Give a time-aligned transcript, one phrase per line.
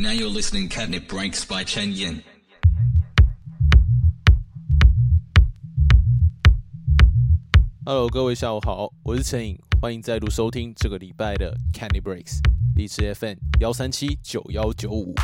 [0.00, 2.22] Now you're listening Catnip Breaks by Chen Yin.
[7.84, 12.38] Hello，各位下午好，我是陈颖，欢迎再度收听这个礼拜的 Candy Breaks，
[12.76, 15.14] 荔枝 FM 幺三七九幺九五。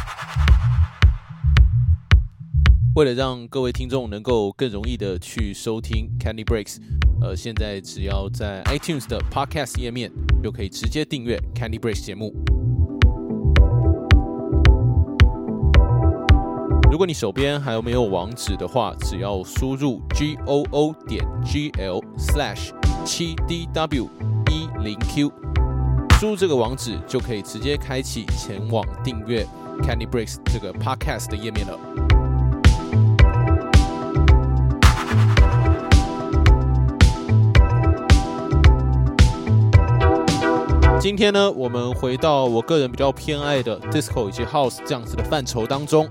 [2.95, 6.77] 为了让各位听众能够更容易的去收听 Candy Breaks，
[7.23, 10.13] 呃，现在只要在 iTunes 的 Podcast 页面
[10.43, 12.35] 就可以直接订阅 Candy Breaks 节目。
[16.97, 22.71] 如果你手边还有没有网址的话，只要输入 g o o 点 g l slash
[23.05, 24.09] 七 d w
[24.51, 25.31] 一零 q，
[26.19, 29.47] 输入这个网址就可以直接开启前往订阅
[29.83, 31.79] Candy Breaks 这个 Podcast 的页面了。
[40.99, 46.09] 今天呢，我们回到我个人比较偏爱的 Disco 以及 House 这样子的范畴当中。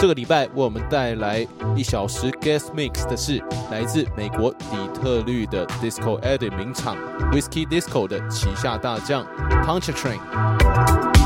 [0.00, 6.96] 这个礼拜为我们带来一小时 Guest Mix 的是来自美国底特律的 Disco Edit 名厂
[7.32, 9.26] Whiskey Disco 的旗下大将
[9.64, 11.17] Puncher Train。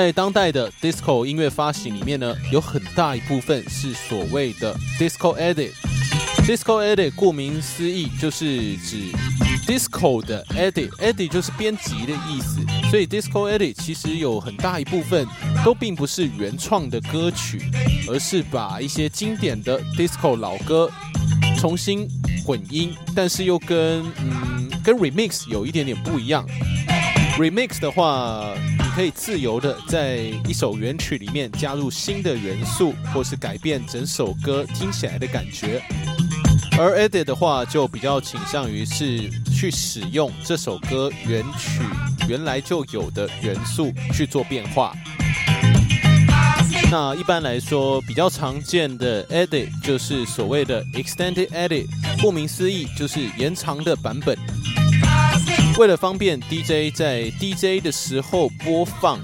[0.00, 5.72] 在当代的 disco 音乐发行里面呢，有很大一部分是所谓的 disco edit。
[6.46, 9.12] disco edit 顾名思义就是指
[9.66, 12.64] disco 的 edit，edit 就是编辑的意思。
[12.88, 15.26] 所以 disco edit 其实有很大一部分
[15.62, 17.70] 都并不是原创的歌曲，
[18.08, 20.90] 而是把一些经典的 disco 老歌
[21.58, 22.08] 重新
[22.46, 26.46] 混音，但是又跟嗯跟 remix 有一点点不一样。
[27.40, 30.16] Remix 的话，你可以自由的在
[30.46, 35.82] 一首原曲里面加入新的元素，或是改变整首歌听起来的感觉。
[36.78, 41.80] 而 edit 的话，就比较倾向于是去使用这首歌原曲
[42.28, 44.94] 原来就有的元素去做变化。
[46.90, 51.86] 那一般来说，比较常见的 edit 就是所谓的 extended edit，
[52.20, 54.36] 顾名思义就是延长的版本。
[55.80, 59.18] 为了方便 DJ 在 DJ 的时候播放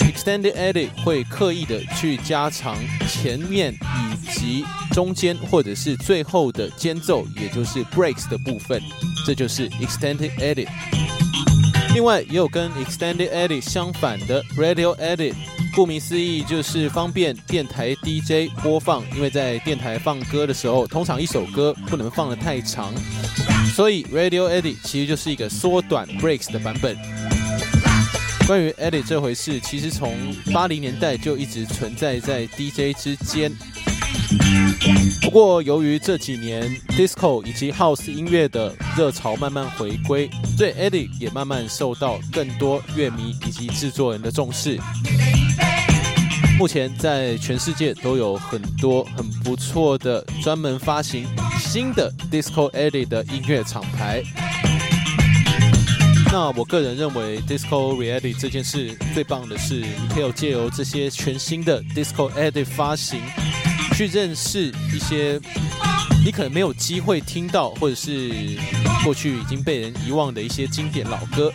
[0.00, 2.74] ，extended edit 会刻意的去加长
[3.06, 8.80] 前面以及中间或者是最后的间奏，也就是 breaks 的部分，
[9.26, 10.68] 这就是 extended edit。
[11.92, 15.34] 另外也有跟 extended edit 相反的 radio edit，
[15.74, 22.90] 顾名思义就是方便电台 DJ 播放，因为在电台放歌的时候，通常一首歌不能放得太长，
[23.74, 26.96] 所以 radio edit 其实就是一个缩短 breaks 的版本。
[28.46, 30.14] 关于 edit 这回事，其实从
[30.52, 33.50] 八零年代就一直存在在 DJ 之间。
[35.22, 44.78] 不过，由于这几年 disco 以及 house 音乐的热潮慢慢回归，对 edit 也慢慢受到更多乐迷以及制作人的重视。
[46.56, 51.26] 目前在全世界都有很多很不错的专门发行
[51.58, 54.22] 新的 disco edit 的音乐厂牌。
[56.32, 63.20] 那我个人认为，disco reality 这件事最棒的是，你可以借由这些全新的 disco edit 发行。
[63.96, 65.38] 去认识一些
[66.24, 68.32] 你可能没有机会听到，或者是
[69.04, 71.52] 过去已经被人遗忘的一些经典老歌。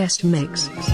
[0.00, 0.89] Guest mix.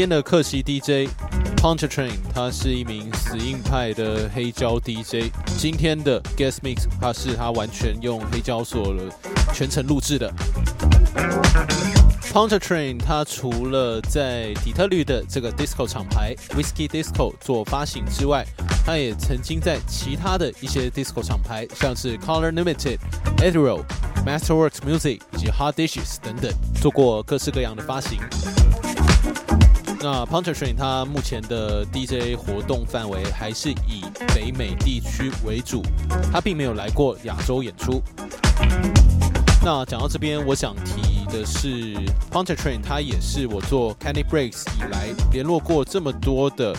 [0.00, 1.10] 今天的客席 DJ
[1.58, 5.30] Punch Train，他是一名死硬派的黑胶 DJ。
[5.58, 9.14] 今天的 Guest Mix，他是他完全用黑胶所了
[9.52, 10.32] 全程录制的。
[12.32, 18.46] Punch Train，他除了在底特律的这个 Disco 厂牌 Whiskey Disco 做发行之外，
[18.86, 22.96] 他也曾经在其他的一些 Disco 厂牌，像是 Color Limited、
[23.44, 23.84] e d r o
[24.24, 28.18] Masterworks Music 以及 Hard Dishes 等等，做过各式各样的发行。
[30.02, 34.02] 那 Punch Train 他目前的 DJ 活动范围还是以
[34.34, 35.82] 北美地区为主，
[36.32, 38.02] 他并没有来过亚洲演出。
[39.62, 41.94] 那讲到这边，我想提的是
[42.30, 46.74] Punch Train，他也是我做 Candy Breaks 以来联络过这么多的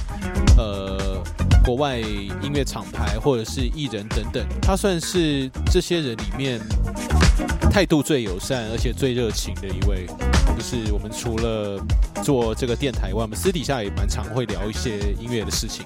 [0.57, 1.23] 呃
[1.63, 6.59] 国外音乐厂牌或者是艺人等等，他算是这些人里面
[7.69, 10.07] 态度最友善而且最热情的一位。
[10.61, 11.83] 就是我们除了
[12.23, 15.83] 做这个电台外，我们私底下也蛮常会聊一些音乐的事情。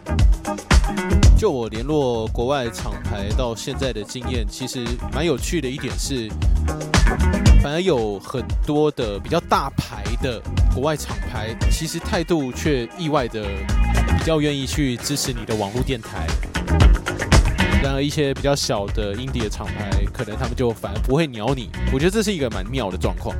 [1.37, 6.29] 就我联络国外厂牌到现在的经验，其实蛮有趣的一点是，
[7.63, 10.41] 反而有很多的比较大牌的
[10.73, 13.45] 国外厂牌，其实态度却意外的
[14.17, 16.27] 比较愿意去支持你的网络电台。
[17.81, 21.69] 然而一些比较小的音底的厂牌，可能他们就反而不会鸟你。
[21.93, 23.33] 我觉得这是一个蛮妙的状况。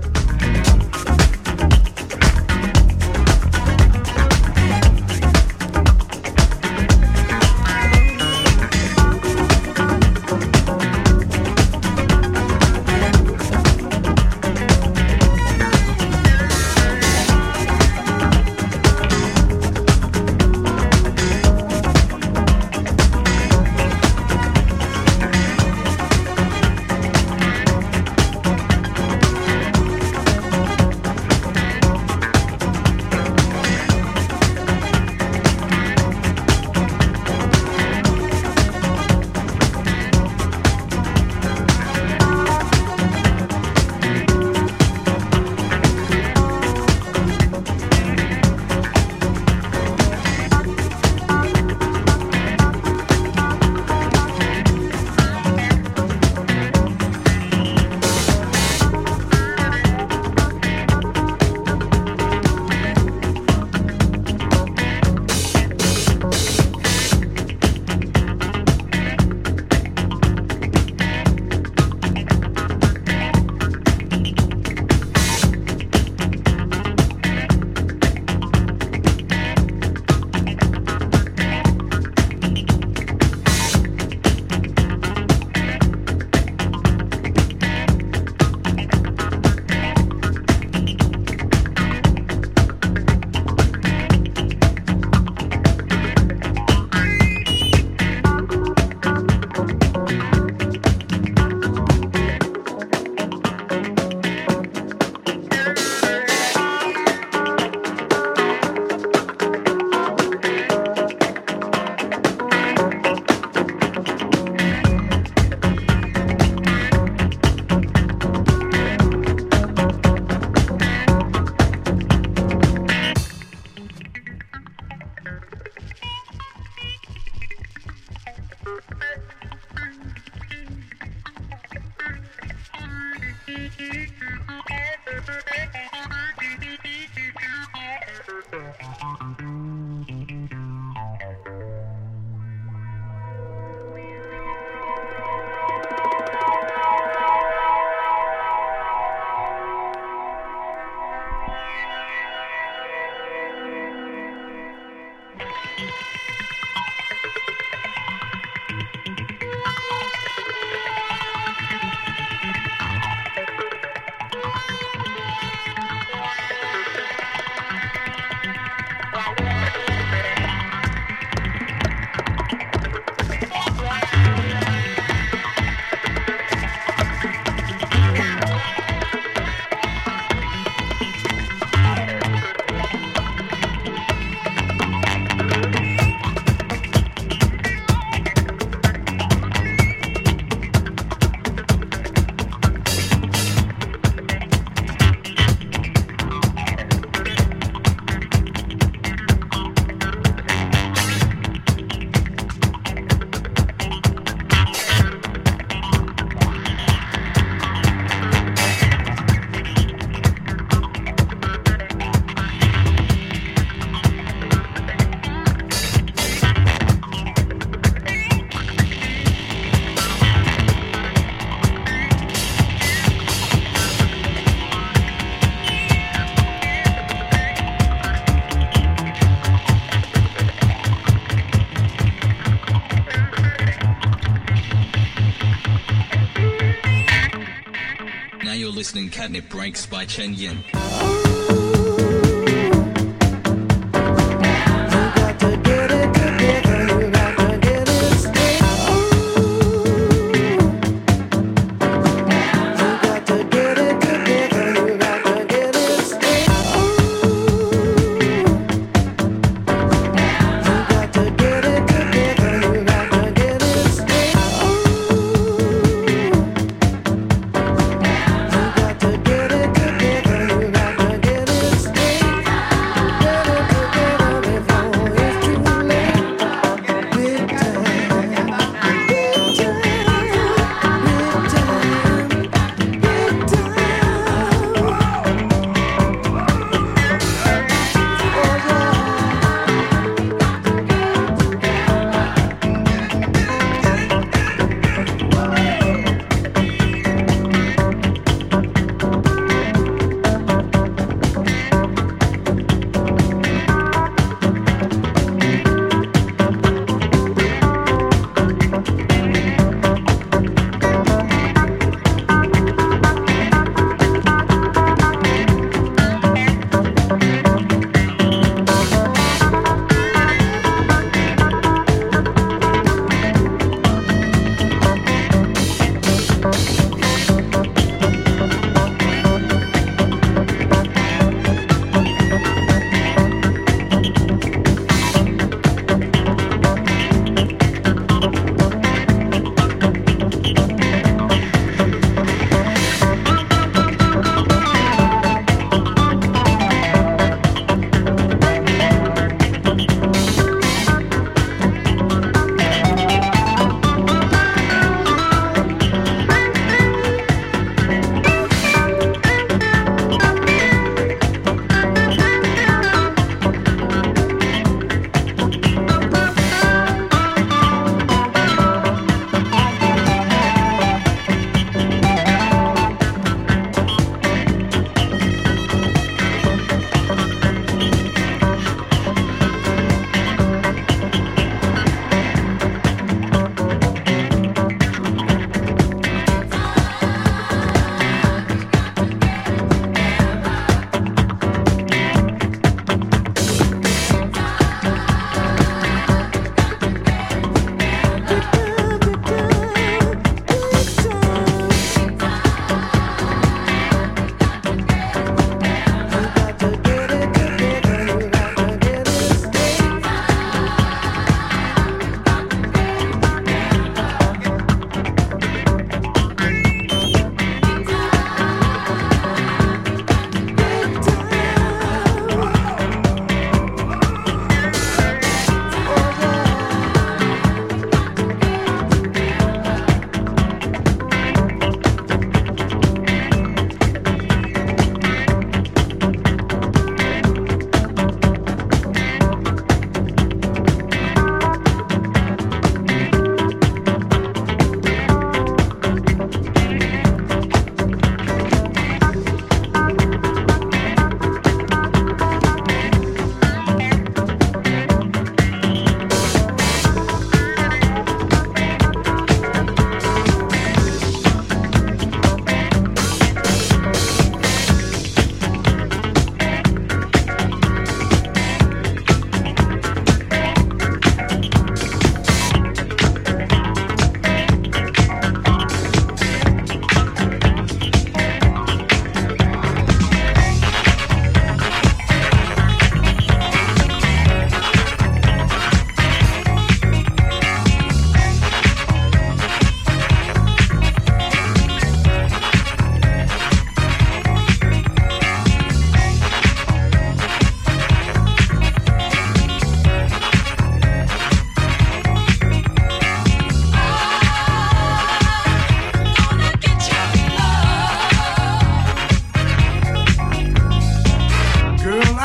[239.25, 240.74] Listening Catnip Breaks by Chen Yin.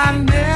[0.03, 0.50] I never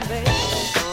[0.00, 0.83] time, baby.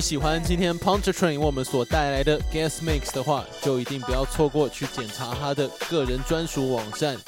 [0.00, 7.18] 喜欢今天 Punch Train 为我们所带来的 Guest Mix 的话，就一定不要错过去检查他的个人专属网站，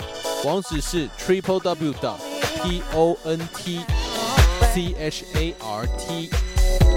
[0.45, 3.81] 网址是 triple w p o n t
[4.73, 6.31] c h a r t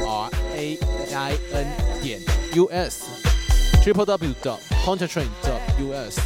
[0.08, 0.78] r a
[1.12, 1.68] i n
[2.02, 2.22] 点
[2.54, 3.04] u s
[3.84, 4.34] triple w
[4.84, 5.28] punch train
[5.80, 6.22] u s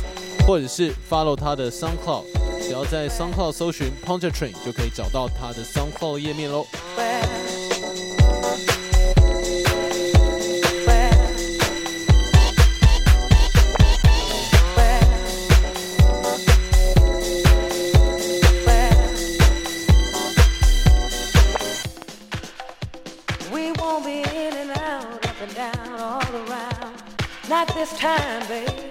[0.45, 2.25] 或者是 follow 他的 SoundCloud，
[2.61, 6.65] 只要在 SoundCloud 搜寻 Punch Train 就可以找到他的 SoundCloud 页面喽。
[27.49, 28.88] Not this time, babe.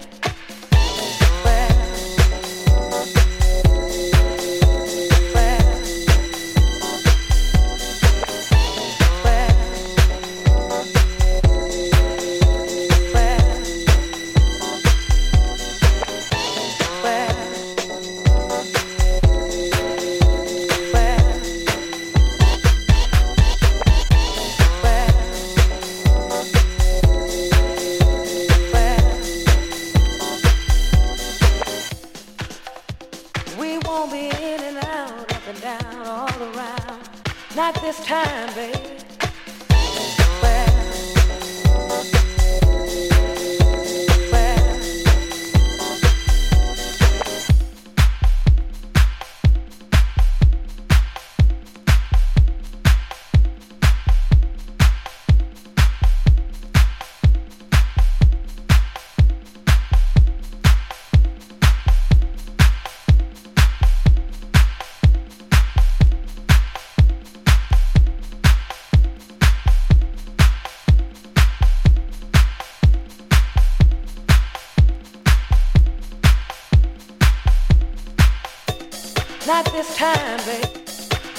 [79.98, 80.64] Time, babe.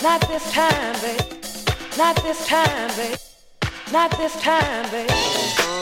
[0.04, 1.22] Not this time, babe.
[1.98, 3.18] Not this time, babe.
[3.94, 5.79] Not this time, babe.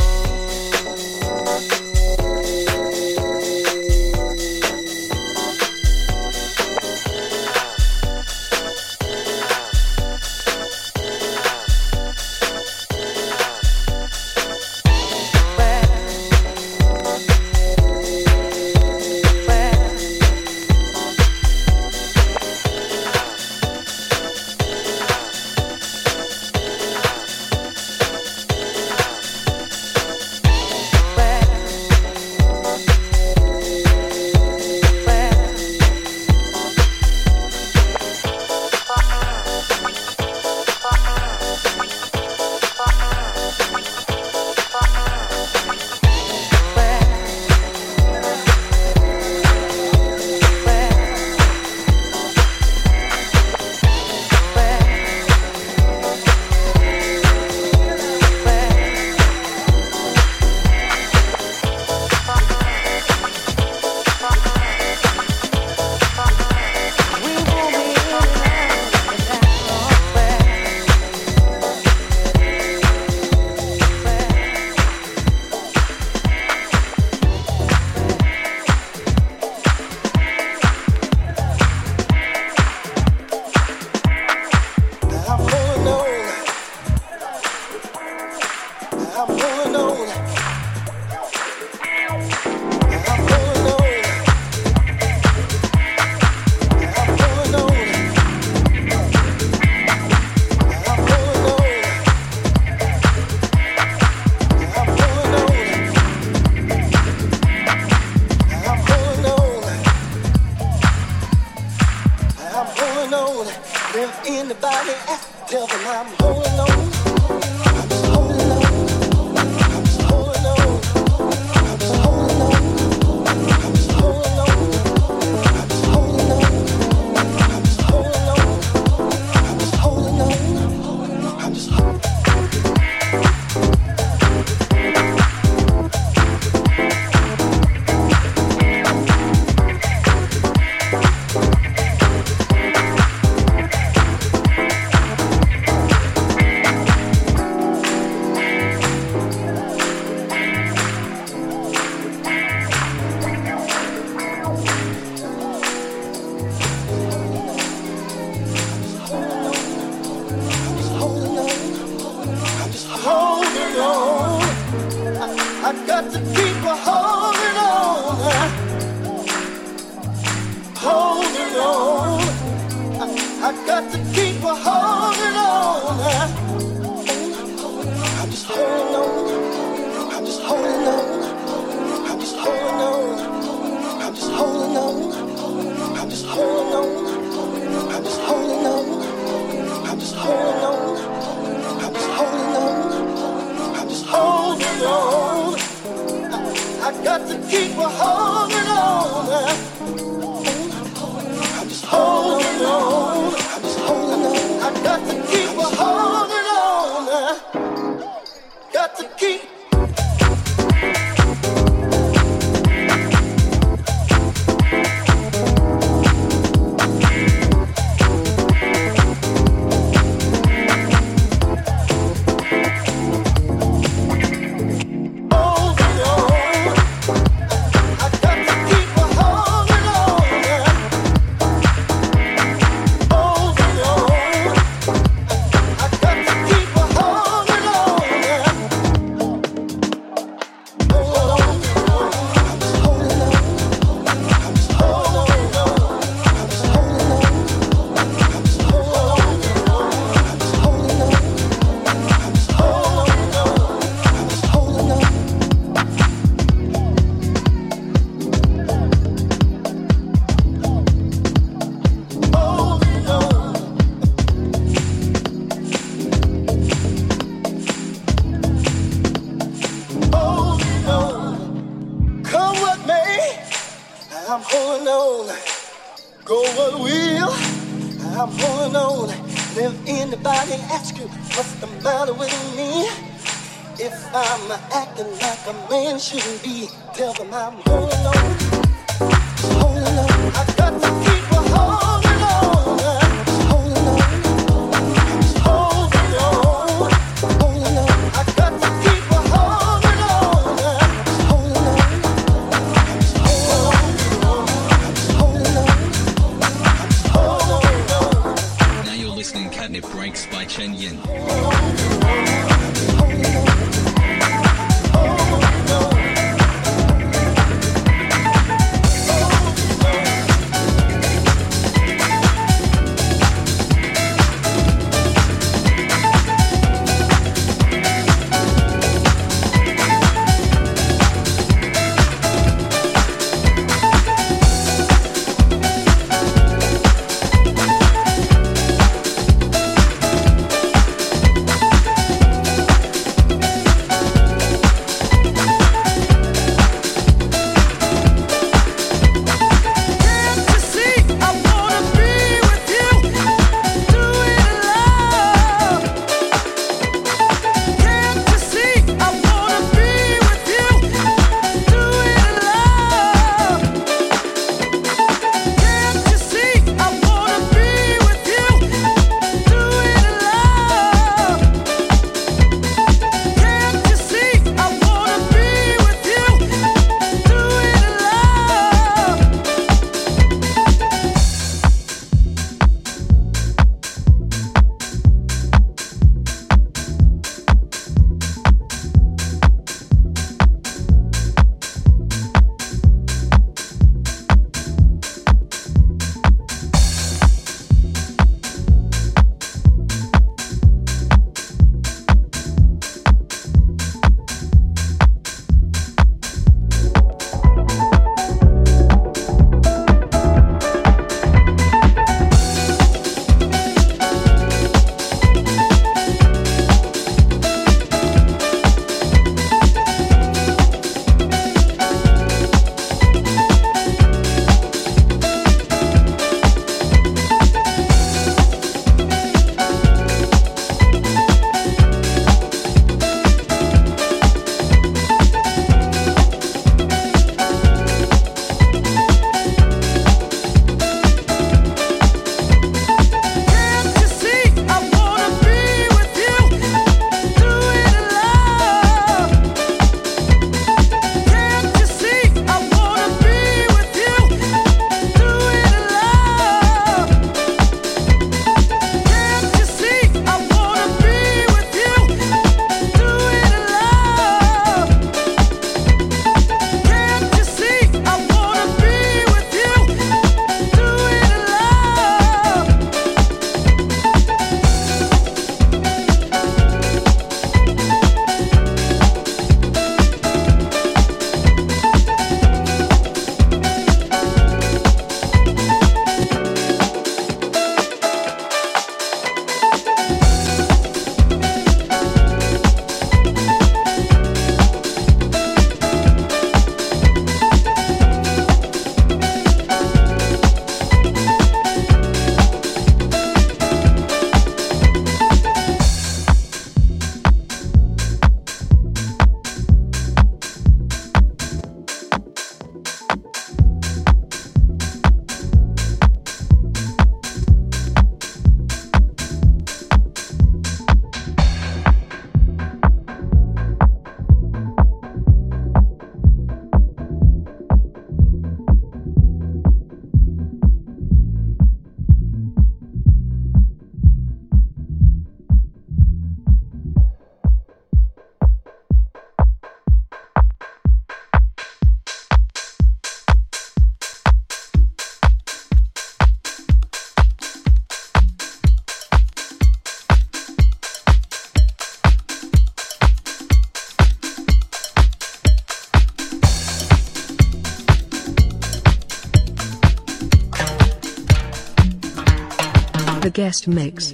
[563.47, 564.13] Guest mix.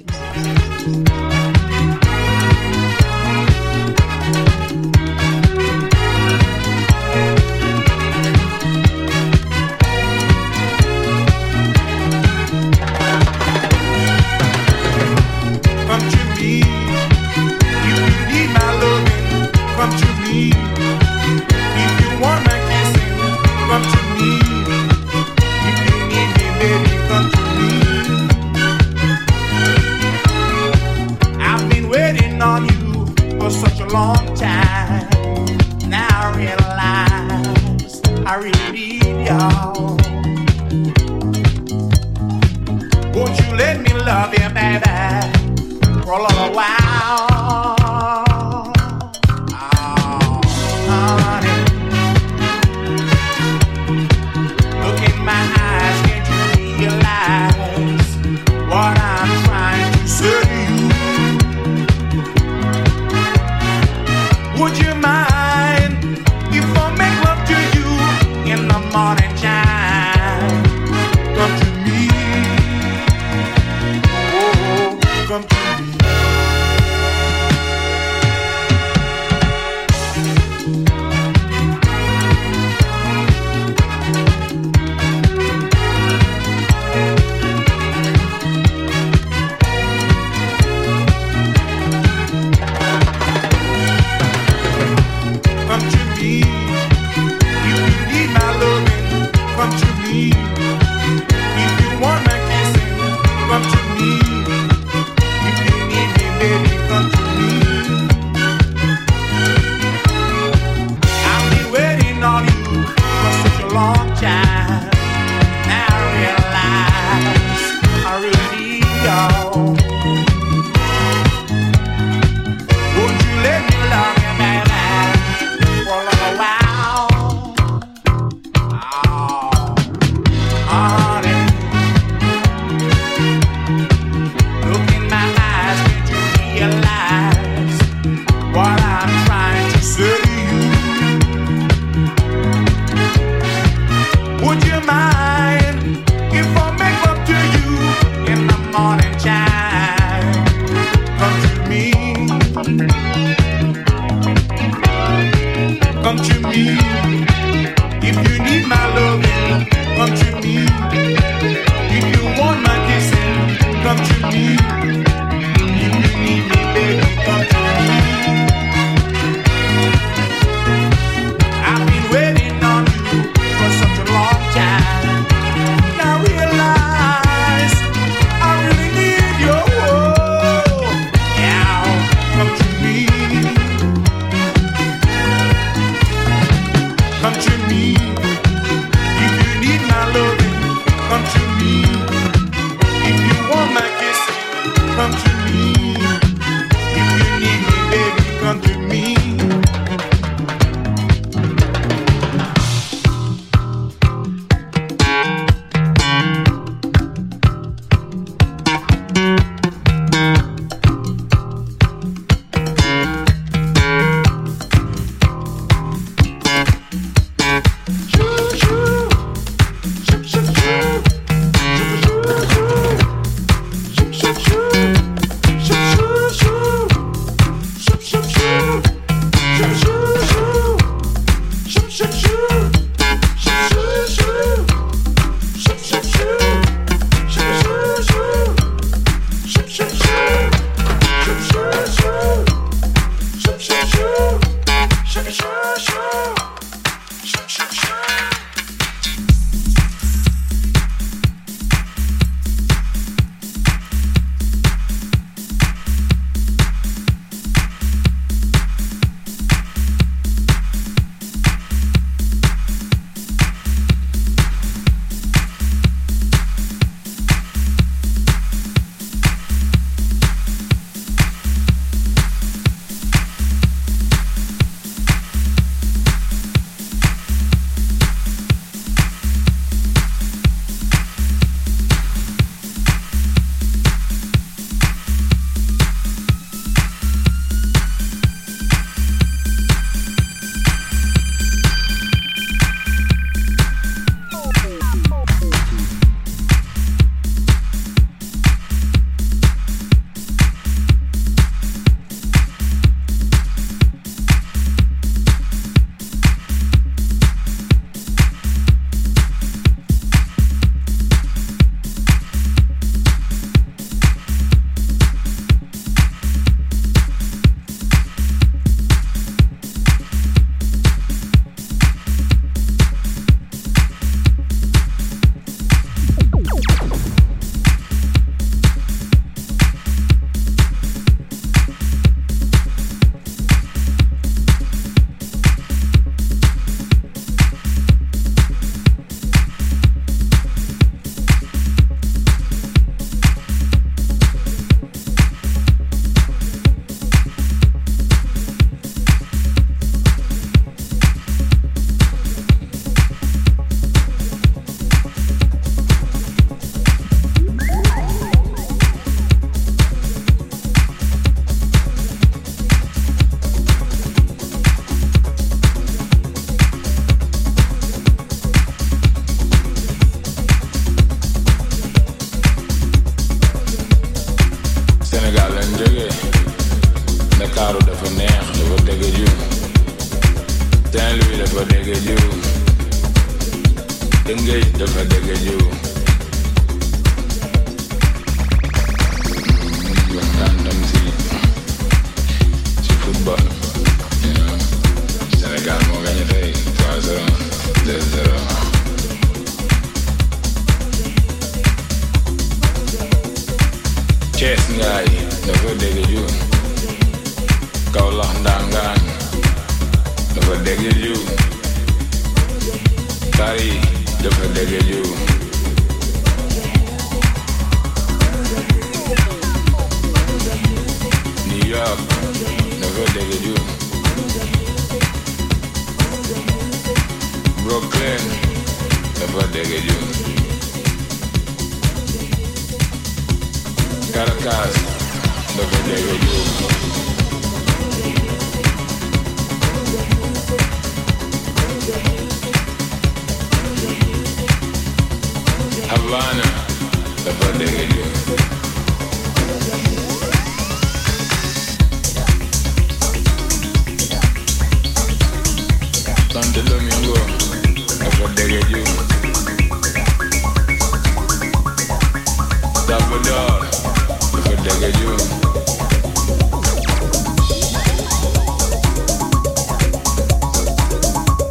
[19.76, 20.63] come to me.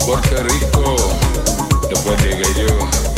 [0.06, 0.96] Puerto Rico,
[1.90, 3.13] después llegué yo.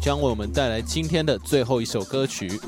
[0.00, 2.58] 将为我们带来今天的最后一首歌曲。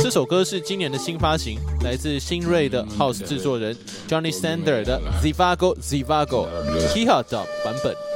[0.00, 3.76] 这首歌是今年的新发行，来自新锐的 House 制作人
[4.08, 6.46] Johnny Sander 的 Zivago Zivago
[6.94, 8.07] Kiha 的版本。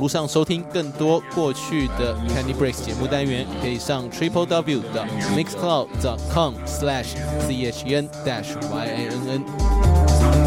[0.00, 5.88] 络上收听更多过去的 Candy Breaks 节目单元，可以上 triple w 的 mixcloud.
[6.02, 9.42] dot com slash c h n dash yin。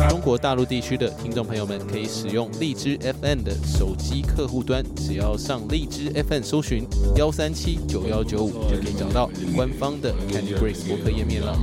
[0.10, 11.56] 中国大陆地区的听众朋友们可以使用荔枝 FM 的手机客户端，只要上荔枝 FM 搜寻幺三七九幺九五，就可以找到官方的 Candy Breaks 博客页面了。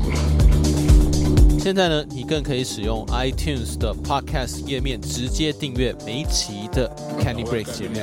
[1.59, 6.59] 现在呢，你更可以使用 iTunes 的 Podcast 页面直接订阅每一期
[7.31, 7.95] Candy Breaks 节目。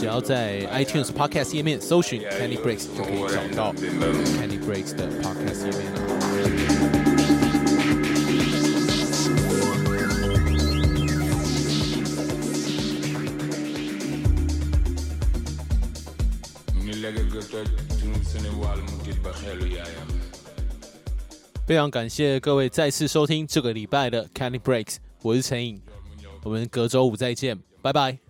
[0.00, 5.94] 只要在 iTunes Podcast 页面搜寻 Candy Breaks，就可以找到 Candy Breaks 的 Podcast 页面。
[21.64, 25.80] 非常感谢各位再次收听这个礼拜的 Candy Breaks，我是陈颖，
[26.42, 28.23] 我们隔周五再见，拜拜。